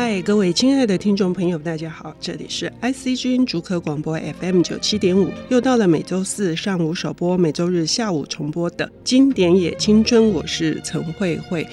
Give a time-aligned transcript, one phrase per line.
[0.00, 11.66] 嗨，各位亲爱的听众朋友，大家好，这里是 IC 之音竹科广播 FM 九七点五，又到了每周四上午首播、每周日下午重播的经典也青春，我是陈慧慧。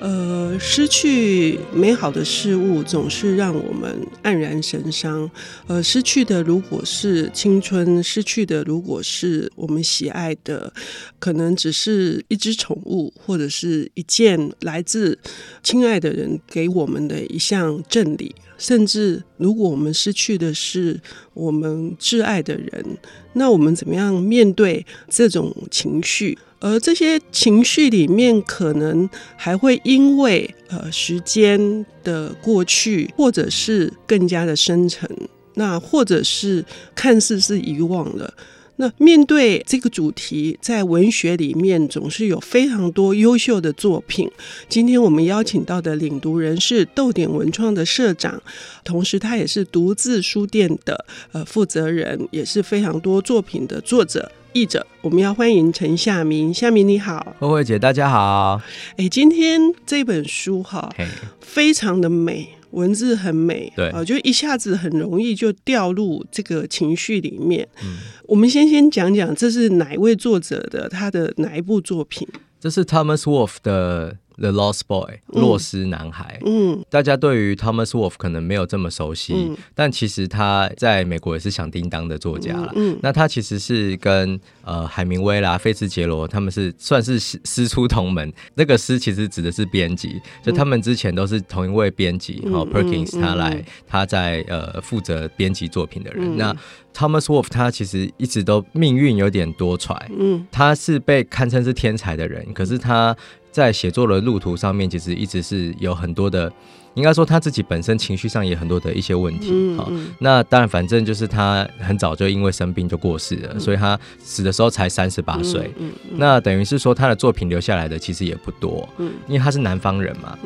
[0.00, 5.30] 呃，失去美好的事物总是让我们黯然神伤。
[5.66, 10.72] 呃，失去的如果是青春，失去的如果是我们喜爱的，
[11.18, 15.18] 可能只是一只宠物，或者是一件来自
[15.62, 18.34] 亲爱的人给我们的一项赠礼。
[18.56, 20.98] 甚至，如果我们失去的是
[21.34, 22.98] 我们挚爱的人，
[23.34, 26.38] 那我们怎么样面对这种情绪？
[26.60, 35.10] 而这些情绪里面，可能还会因为呃时间的过去，或者是更加的深沉，
[35.54, 38.34] 那或者是看似是遗忘了。
[38.76, 44.30] 那面对这个主题，在文学里面总是有非常多优秀的作品。
[44.70, 48.42] 今天我们邀请到的领读人是逗点文创的社长，
[48.82, 54.32] 同时他也是独自书店的呃负责人，也是非常多作品的作者。
[54.52, 56.52] 译者，我们要欢迎陈夏明。
[56.52, 58.60] 夏明你好，慧慧姐，大家好。
[58.96, 60.92] 哎，今天这本书哈
[61.40, 67.68] 非常的美，文字很美，对啊，就一下子很容易就掉入这个情绪里面。
[67.84, 72.26] 嗯，我们先先讲讲这是哪一位作者的，他的哪一部作品？
[72.58, 74.16] 这是 Thomas Wolfe 的。
[74.40, 76.40] The Lost Boy，洛斯男孩。
[76.46, 82.72] 嗯，大家对于 Thomas Wolfe 可能没有这么熟悉，嗯、但其实他在美国也是响叮当的作家了。
[82.74, 88.32] 嗯，那他其实是跟呃海明威啦、菲茨杰罗他们是算是师出同门。
[88.54, 96.34] 那个师其实指的是编辑，就他们之前都是同一位编辑，然后、嗯、Perkins 他来，他在呃负责编辑作品的人。
[96.34, 96.56] 嗯、那
[96.94, 100.00] Thomas Wolfe 他其实一直都命运有点多舛。
[100.18, 103.14] 嗯，他是被堪称是天才的人，可是他。
[103.50, 106.52] 在写作的路途上面，其实一直是有很多的，
[106.94, 109.48] 应该说他自己本身情绪上也很多的一些问题。
[109.76, 115.70] 好、嗯嗯哦，那当然，反正就是他很早就因为生病就过世了，嗯、所以他死的时候才三十八岁。
[115.78, 120.38] 嗯嗯嗯、那等于是说他的作品留下来的其实也不多，嗯、因为他是南方人嘛。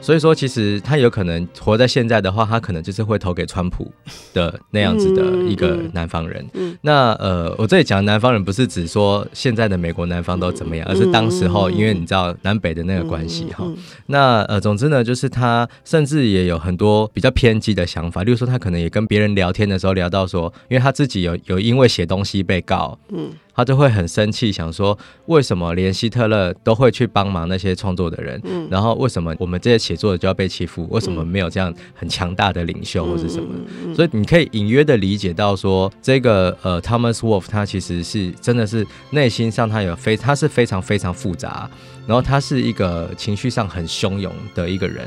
[0.00, 3.92] 嗯所以说，其实他有可能活在现在的话，他可能就是会投给川普
[4.32, 6.42] 的那样子的一个南方人。
[6.54, 13.64] 嗯嗯、那呃，我这里讲的南方人不是指说现在的美国南方都怎么样，而是当时候，因为你知道南北的那个关系哈。
[14.06, 22.98] 那呃，总之呢，就是他甚至也有很多比较偏激的想法，例如说他可能也跟别人聊天的时候聊到说，因为他自己有有因为写东西被告。
[23.10, 23.30] 嗯。
[23.60, 30.88] 他就会很生气，想说为什么连希特勒都会去帮忙那些创作的人，嗯、然后为什么我们这些写作的就要被欺负？
[30.90, 33.48] 为什么没有这样很强大的领袖或是什么？
[33.94, 41.68] 所以你可以隐约的理解到说，这个呃，Thomas Wolfe 他其实是真的是内心上他有非他是非常非常复杂，
[42.10, 45.06] 然后他是一个情绪上很汹涌的一个人。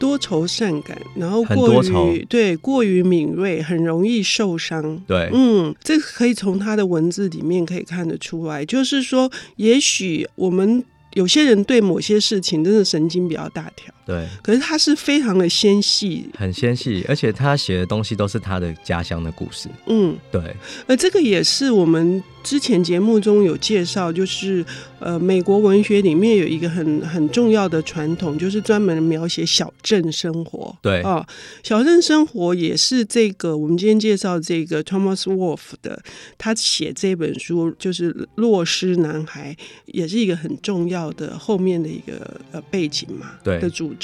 [0.00, 5.00] 多愁善感，然后过于对过于敏锐，很容易受伤。
[5.06, 8.64] 对，嗯，这可以从他的文字里面可以看得出来。
[8.64, 13.94] 就是说，也许我们有些人对某些事情真的神经比较大条。
[14.10, 19.68] 对，可是他是非常的纤细，很纤细，而且他写的东西都是他的家乡的故事。
[19.86, 20.42] 嗯，对，
[20.88, 24.64] 而这个也是我们之前节目中有介绍，就是
[24.98, 30.76] 呃，美国文学里面有一个很很重要的传统，就是专门描写小镇生活。
[30.82, 31.24] 对啊，
[31.62, 36.02] 小镇生活也是这个我们今天介绍这个 Thomas Wolfe 的，
[36.36, 39.54] 他写这本书就是《洛斯男孩》，
[39.86, 43.36] 也是一个很重要的后面的一个呃背景嘛。
[43.44, 43.94] 对的主。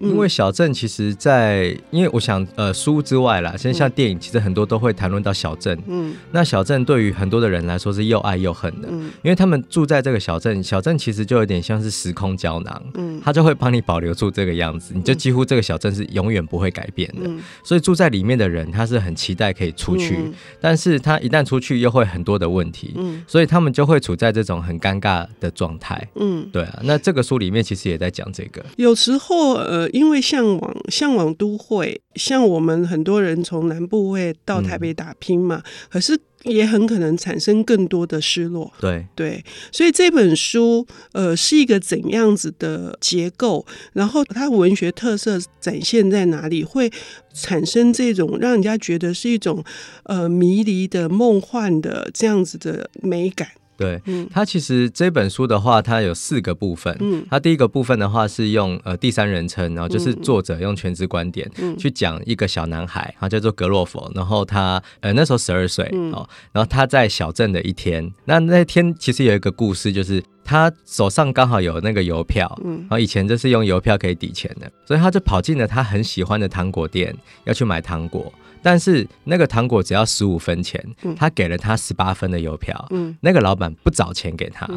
[0.00, 5.78] 嗯、因为小镇其实在，在因为我想，呃，书之外啦，现在像电影，其实很多都会谈论到小镇。
[5.86, 17.28] 嗯，那小镇对于很多的人来说是又爱又恨的，嗯，因为他们住在这个小镇，小镇其实就有点像是时空胶囊，嗯，他就会帮你保留住这个样子，你就几乎这个小镇是永远不会改变的。
[17.28, 26.06] 嗯，所以住在里面的人，他是很期待可以出去，嗯、但是他一旦出去，又会很多的问题，嗯，所以他们就会处在这种很尴尬的状态。
[26.16, 29.45] 嗯，对啊，那这个书里面其实也在讲这个，有时候。
[29.54, 38.72] 呃，因为向往向往都会，像我们很多人从南部会到台北打拼嘛，嗯、可是也很可能产生更多的失落。
[38.80, 46.90] 对对，所以这本书呃是一个怎样子的结构，然后它文学特色展现在哪里，会
[47.32, 49.64] 产生这种让人家觉得是一种
[50.04, 53.48] 呃迷离的梦幻的这样子的美感。
[53.76, 54.00] 对，
[54.30, 56.96] 他其实这本书的话，它有四个部分。
[57.00, 70.22] 嗯，它第一个部分的话是用呃第三人称，然后就是作者用全知观点去讲一个小男孩，他叫做格洛佛，然后他呃那时候十二岁哦，然后他在小镇的一天，那那天其实有一个故事，就是。
[70.48, 77.12] 他手上刚好有那个邮票，嗯，然后以前就是用邮票可以抵钱的，所以他就跑进了他很喜欢的糖果店，
[77.42, 78.32] 要去买糖果。
[78.66, 80.84] 但是那个糖果只要十五分钱，
[81.16, 84.68] 他给了他十八分的邮票，嗯，那个老板不找钱给他。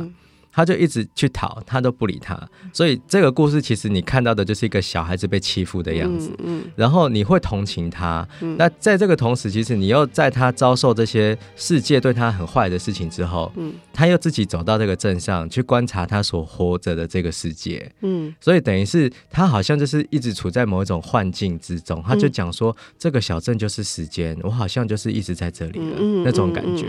[0.51, 2.37] 嗯他就一直去讨，他都不理他，
[2.73, 26.85] 所以这个故事其实你看到的就是一个小孩子被欺负的样子，嗯，嗯，然后你会同情他，嗯，那在这个同时，其实你又在他遭受这些世界对他很坏的事情之后，嗯，他又自己走到这个镇上去观察他所活着的这个世界，嗯，所以等于是他好像就是一直处在某一种幻境之中，他就讲说，这个小镇就是时间，我好像就是一直在这里的，嗯，那种感觉，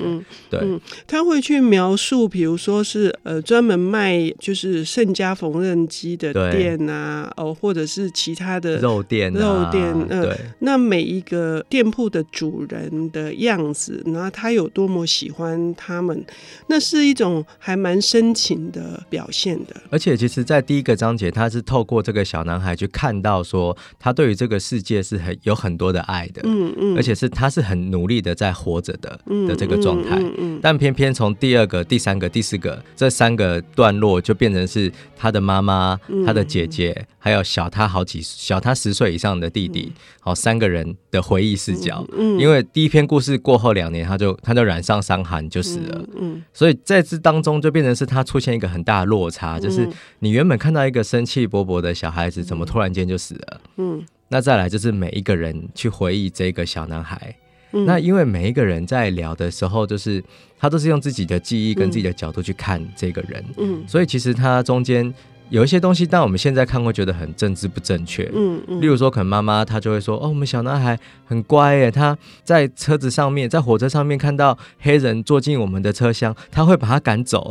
[0.49, 3.61] 对，嗯，他会去描述，比如说是呃专。
[3.71, 10.37] 门卖就是盛家缝纫机的店啊，哦，或者是其他的肉店、肉店，嗯，对。
[10.61, 16.25] 那每一个店铺的主人的样子，然后他有多么喜欢他们，
[16.69, 19.77] 那是一种还蛮深情的表现的。
[19.91, 30.61] 而且，其实，在第一个章节，他是透过这个小男孩去看到说，他对于这个世界是很有很多的爱的，嗯嗯，而且是他是很努力的在活着的嗯的这个状态，嗯嗯。
[30.63, 33.40] 但偏偏从第二个、第三个、第四个这三个。
[33.75, 42.05] 段落就变成是他的妈妈、他的姐姐，还有小他好几小他十岁以上的弟弟，好三个人的回忆视角。
[42.17, 46.05] 嗯因为第一篇故事过后两年，他就他就染上伤寒就死了。
[46.17, 49.89] 嗯所以在这当中就变成是他出现一个很大的落差，就是
[50.19, 53.61] 你原本看到一个生气勃勃的小孩子，怎么突然间就死了？
[53.77, 57.35] 嗯那再来就是每一个人去回忆这个小男孩。
[57.73, 60.23] 那因为每一个人在聊的时候，就是
[60.59, 65.13] 他都是用自己的记忆跟自己的角度去看这个人，嗯，所以其实他中间
[65.49, 77.51] 有一些东西，但我们现在看会觉得很政治不正确，嗯嗯，例如说可能妈妈她就会说，哦，我们小男孩很乖耶，他在车子上面，在火车上面看到黑人坐进我们的车厢，他会把他赶走，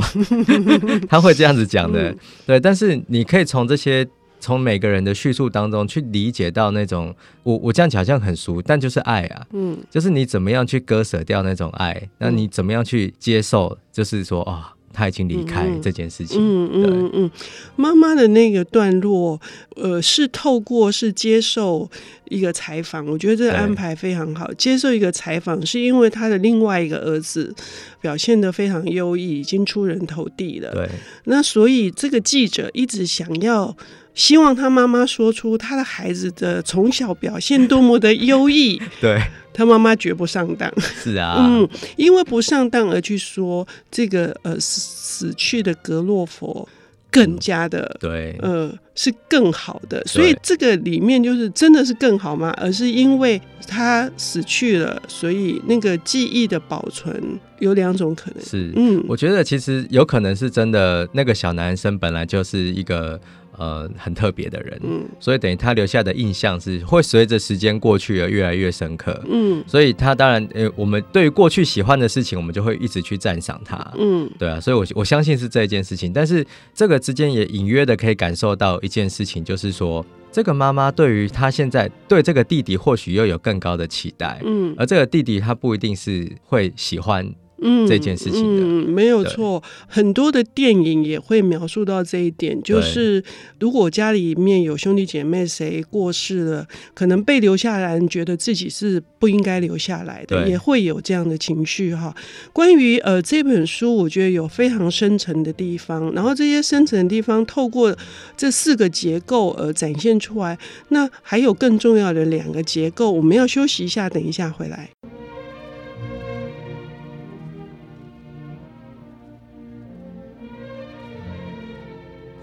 [1.10, 4.08] 他会这样子讲的，对，但是你可以从这些。
[4.40, 7.14] 从每个人的叙述当中去理解到那种，
[7.44, 14.64] 我我这样讲好像很俗，但就是爱啊，嗯，就是你怎么样去割舍掉那种爱，那你怎么样去接受，就是说哦，
[14.94, 17.32] 他已经离开这件事情，嗯嗯嗯嗯，
[17.76, 19.40] 妈妈的那个段落，
[19.76, 21.90] 呃，是透过是接受
[22.30, 24.52] 一个采访，我觉得这个安排非常好。
[24.54, 27.54] 接受一个采访，是因为他的另外一个儿子
[28.02, 30.90] 表现的非常优异，已经出人头地了，对，
[31.26, 33.76] 那所以这个记者一直想要。
[34.20, 39.18] 希望他妈妈说出他的孩子的从小表现多么的优异， 对，
[39.54, 40.70] 他妈妈绝不上当。
[40.82, 46.68] 是啊， 嗯，因为不上当而去说这个呃死去的格洛佛
[47.10, 52.54] 更加的、嗯、对，呃是更好的，所以这个里面就是真的是更好吗？
[52.58, 58.44] 而是因为他死去了，所以那个记忆的保存有两种可能。
[58.44, 63.18] 是，嗯，我觉得其实有可能是真的，那个小男生本来就是一个。
[63.60, 87.30] 呃，很特别的人，嗯，所以等于他留下的印象是会随着时间过去而越来越深刻，嗯，所以他当然，呃，我们对于过去喜欢的事情，我们就会一直去赞赏他，嗯，对啊，所以我我相信是这一件事情，但是这个之间也隐约的可以感受到一件事情，就是说，这个妈妈对于他现在对这个弟弟或许又有更高的期待，嗯，而这个弟弟他不一定是会喜欢。
[87.62, 93.24] 嗯，这件事情嗯，没有错，很多的电影也会描述到这一点，就是
[93.60, 102.16] 如果家里面有兄弟姐妹谁过世了，可能被留下来，觉得自己是不应该留下来的，也会有这样的情绪哈。
[102.54, 107.96] 关于呃这本书，我觉得有非常深层的地方，然后这些深层的地方透过
[108.38, 110.58] 这四个结构而展现出来。
[110.90, 114.90] 那还有更重要的两个结构，我们要休息一下，等一下回来。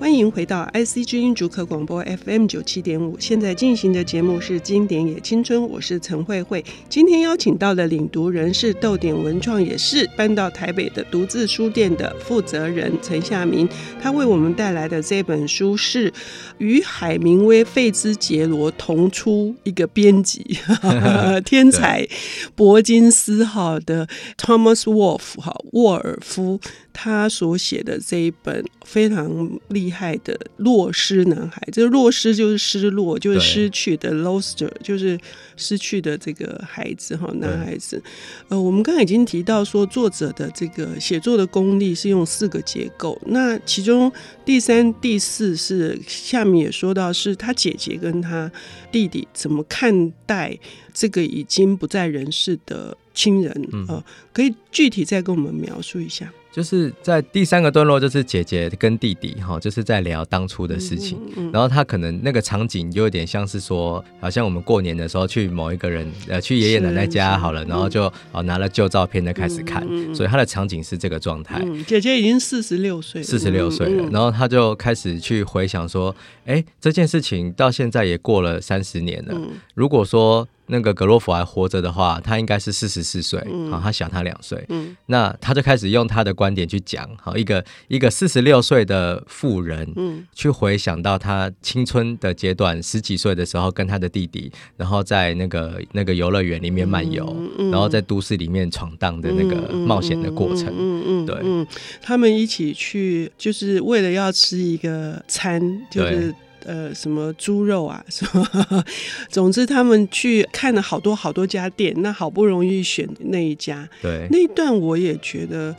[0.07, 6.65] 欢迎回到 IC 之音主客广播 FM 九七点五，现在进行的节目是《经典也青春》，我是陈慧慧。
[6.89, 13.69] 今天邀请到的领读人是逗点文创，也是搬到台北的独自书店的负责人陈夏明。
[14.01, 16.13] 他为我们带来的这本书是
[16.59, 20.57] 与海明威、费兹杰罗同出一个编辑，
[21.45, 22.07] 天才
[22.55, 24.07] 伯金斯号的
[24.39, 26.61] Thomas Wolfe 哈沃尔夫。
[26.99, 35.19] 他所写的这一本非常厉害的落失男孩，这个落失就是失落，就是失去的 loster，就是
[35.59, 38.03] 失去的这个孩子哈，男孩子。
[38.49, 44.11] 呃，我们刚才已经提到说，作者的这个写作的功力是用四个结构，那其中
[44.47, 48.51] 第三、第四是下面也说到，是他姐姐跟他
[48.91, 50.59] 弟弟怎么看待
[50.95, 53.51] 这个已经不在人世的亲人
[53.89, 56.33] 啊，呃，可以具体再跟我们描述一下。
[56.53, 61.19] 就是在第三个段落，就是姐姐跟弟弟哈，就是在聊当初的事情。
[61.37, 71.85] 嗯嗯、然后他可能那个场景就有点像是说，好像我们过年的时候去某一个人呃去爷爷奶奶家好了，然后就哦拿了旧照片再开始看，所以他的场景是这个状态、嗯。
[71.85, 79.35] 姐姐已经四十六岁，四十六岁了，然后他就开始去回想说，哎，这件事情到现在也过了三十年了。
[79.35, 84.65] 嗯、如果说那个格洛夫还活着的话，他应该是四十四岁，好、嗯，他小他两岁。
[84.69, 101.37] 嗯，那他就开始用他的观点去讲，好，一个一个四十六岁的妇人，嗯，去回想到他青春的阶段，十几岁的时候跟他的弟弟，然后在那个那个游乐园里面漫游，嗯嗯、然后在都市里面闯荡的那个冒险的过程，嗯嗯，对。
[101.43, 101.67] 嗯，
[102.03, 106.35] 他们一起去，就是为了要吃一个餐，就是。
[106.67, 108.85] 呃，什么猪肉啊， 什么，
[109.31, 115.75] 总之他们去看了好多好多家店，那好不容易选那一家，对，那一段我也觉得，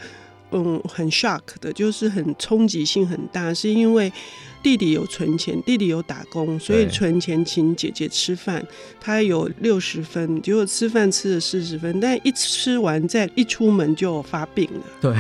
[0.51, 4.10] 嗯，很 shock 的，就是很冲击性很大，是因为
[4.63, 8.65] 弟弟有存钱，弟弟有打工，所以存钱请姐姐吃饭，
[9.01, 15.13] 他有六十分，结果吃饭吃了四十分，但一吃完再一出门就发病了，对。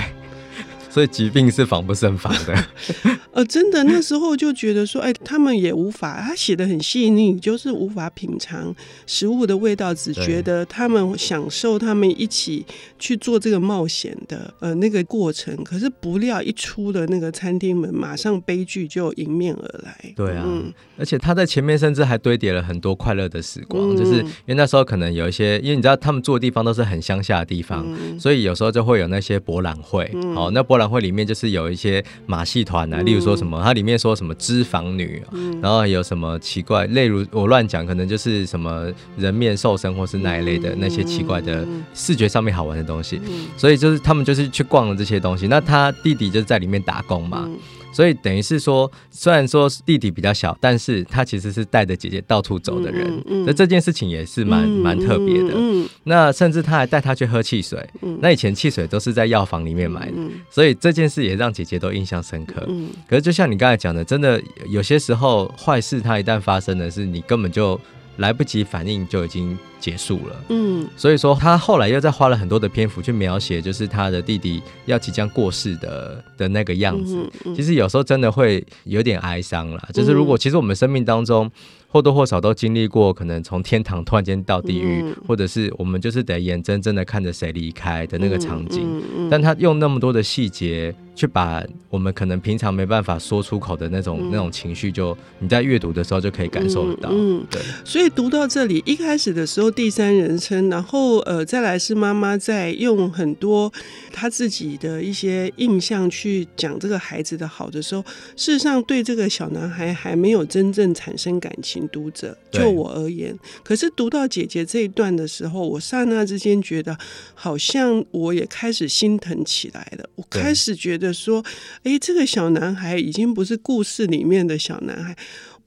[0.89, 2.65] 所以疾病是防不胜防的。
[3.31, 8.73] 呃，真的那时候就觉得说，哎，他们也无法，他写的很细腻，就是无法品尝
[9.05, 12.65] 食物的味道，只觉得他们享受他们一起
[12.97, 15.55] 去做这个冒险的呃那个过程。
[15.63, 20.13] 可是不料一出了那个餐厅门，马上悲剧就迎面而来。
[20.15, 30.09] 对啊，嗯、而且他在前面甚至还堆叠了很多快乐的时光，嗯、就是因为那时候可能有一些，因为你知道他们住的地方都是很乡下的地方，嗯、所以有时候就会有那些博览会。
[30.15, 35.21] 嗯、哦，那博览会里面就是有一些马戏团啊，例如说什么，它里面说什么脂肪女，
[35.61, 43.19] 然后有什么奇怪，例如我乱讲，可能就是什么人面兽身或是那一类的那些奇怪的视觉上面好玩的东西，
[43.57, 45.47] 所以就是他们就是去逛了这些东西。
[45.47, 47.49] 那他弟弟就是在里面打工嘛。
[47.97, 53.11] 所以等于是说，虽然说弟弟比较小，但是他其实是带着姐姐到处走的人。
[53.43, 55.89] 那、这件事情也是蛮蛮、嗯、特别的。
[56.03, 57.83] 那甚至他还带他去喝汽水。
[58.03, 62.63] 嗯、那以前汽水都是在药房里面买的，嗯、所以这件事也让姐姐都印象深刻。
[62.67, 64.39] 嗯、可是就像你刚才讲的，真的
[64.69, 67.81] 有些时候坏事，它一旦发生的是你根本就
[68.17, 69.57] 来不及反应，就已经。
[69.79, 77.15] 结束了，嗯，所以说他后来又再花了很多的篇幅去描写，就是他的弟弟要即将过世的的那个样子。
[77.15, 79.87] 嗯嗯、其实有时候真的会有点哀伤啦。
[79.93, 81.49] 就是如果其实我们生命当中
[81.87, 89.03] 或多或少都经历过，可能从天堂突然间到地狱，嗯、或者是我们就是得眼睁睁的看着谁离开的那个场景。
[89.29, 97.09] 但他用那么多的细节去把我们可能平常没办法说出口的那种、嗯、那种情绪，就你在阅读的时候就可以感受得到。
[97.11, 97.61] 嗯，嗯对。
[97.83, 99.71] 所以读到这里一开始的时候。
[99.77, 103.71] 第三人称，然后呃，再来是妈妈在用很多
[104.11, 108.03] 她自己的一些印象去讲这个孩子的好的时候，
[108.35, 111.87] 事实上对这个小男孩还没有真正产生感情。
[111.89, 116.97] 读者就我而言，可是读到姐姐这一段的时候，我刹那之间觉得，
[117.33, 120.09] 好像我也开始心疼起来了。
[120.15, 121.43] 我开始觉得说，
[121.83, 125.15] 哎，这个小男孩已经不是故事里面的小男孩。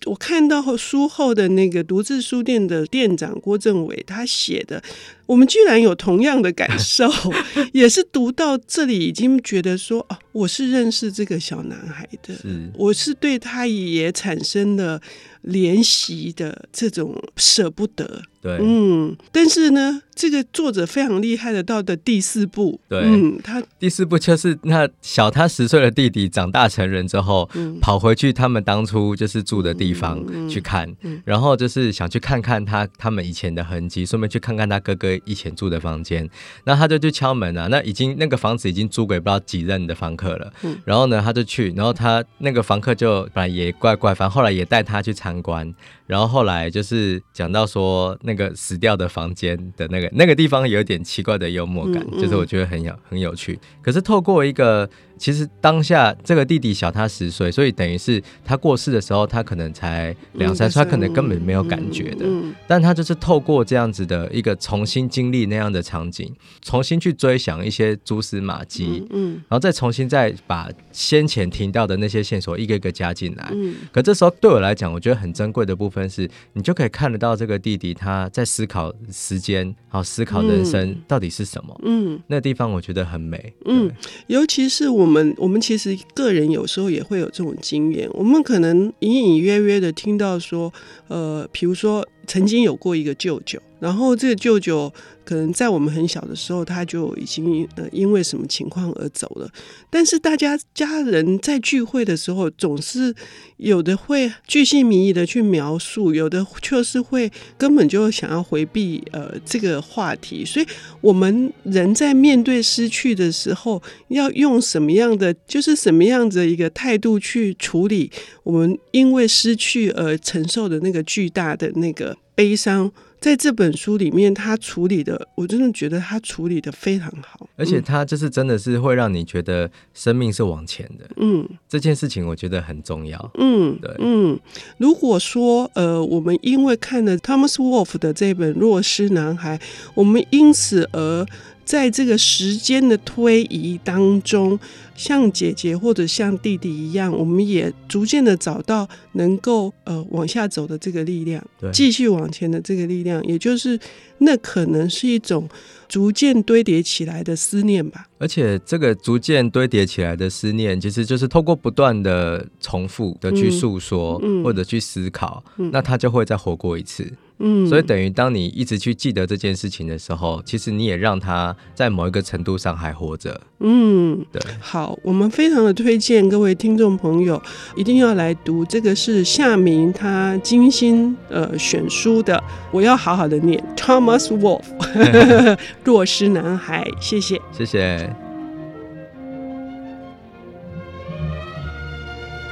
[0.07, 4.83] 我看到书后的那个独自书店的店长郭政伟，他写的，
[5.31, 7.09] 我们居然有同样的感受，
[7.73, 12.69] 也是读到这里已经觉得说，哦，我是认识这个小男孩的，是。
[12.75, 15.01] 我是对他也产生了
[15.45, 18.23] 怜惜的这种舍不得。
[18.43, 36.29] 对，嗯，但是呢，这个作者非常厉害的，到的第四部，对，嗯，他第四部就是那小他十岁的弟弟长大成人之后，嗯，跑回去他们当初就是住的地方去看，嗯嗯、然后就是想去看看他他们以前的痕迹，顺便去看看他哥哥以前住的房间。
[36.65, 40.53] 那他就去敲门啊，那已经那个房子已经租给不知道几任的房客了。
[40.63, 45.75] 嗯，然后呢，他就去，然后他那个房客就本来也怪怪，反正后来也带他去参观。
[46.07, 53.59] 然后后来就是讲到说那个死掉的房间的那个那个地方有点奇怪的幽默感，嗯嗯、就是我觉得很有很有趣。
[53.83, 54.89] 可是透过一个。
[55.21, 62.25] 其实当下这个弟弟小他十岁，所以等于是他过世的时候，他可能才两三岁，他可能根本没有感觉的。
[62.67, 73.53] 但他就是透过这样子的一个重新经历那样的场景，重新去追想一些蛛丝马迹，嗯，然后再重新再把先前听到的那些线索一个一个加进来。
[73.93, 81.79] 可这时候对我来讲，我觉得很珍贵的部分是，你就可以看得到这个弟弟他在思考时间，好思考人生到底是什么。
[81.85, 83.53] 嗯，那地方我觉得很美。
[83.67, 83.93] 嗯，
[84.29, 85.10] 尤其是我。
[85.11, 90.73] 我们我们其实个人有时候也会有这种经验，我们可能隐隐约约的听到说，
[91.09, 94.93] 呃，比如说曾经有过一个舅舅，然后这个舅舅。
[95.23, 99.49] 可能在我们很小的时候，他就已经呃因为什么情况而走了。
[99.89, 103.15] 但是大家家人在聚会的时候，总是
[103.59, 110.45] 有的会巨细靡遗的去描述，有的却是会根本就想要回避呃这个话题。
[110.45, 110.67] 所以，
[111.01, 118.11] 我们人在面对失去的时候，要用什么样的，就是什么样的一个态度去处理
[118.43, 122.91] 我们因为失去而承受的那个巨大的那个悲伤。
[123.21, 134.41] 在这本书里面，他处理的，我真的觉得他处理的非常好，而且他就是真的是会让你觉得生命是往前的，嗯，这件事情我觉得很重要，嗯，对，嗯，
[134.79, 139.59] 如果说呃，我们因为看了 Thomas Wolfe 的这本《弱势男孩》，
[139.93, 141.27] 我们因此而
[141.65, 144.59] 在这个时间的推移当中。
[144.97, 153.81] 像姐姐或者像弟弟一样，我们也逐渐的找到能够呃往下走的这个力量，对，继续往前的这个力量，也就是
[154.19, 155.49] 那可能是一种
[155.89, 158.07] 逐渐堆叠起来的思念吧。
[158.19, 167.11] 而且这个逐渐堆叠起来的思念，其实就是透过不断的重复的去诉说，嗯嗯、或者去思考，嗯、那它就会再活过一次。
[167.43, 173.41] 嗯，所以等于当你一直去记得这件事情的时候，其实你也让他在某一个程度上还活着。
[173.61, 174.41] 嗯，对。
[174.61, 177.43] 好，我们非常的推荐各位听众朋友
[177.75, 188.30] 一定要来读，这个是夏明他精心呃选书的，我要好好的念 Thomas Wolfe 弱狮男孩，谢谢，谢谢。